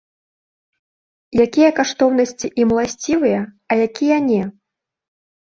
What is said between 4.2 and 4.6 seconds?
не?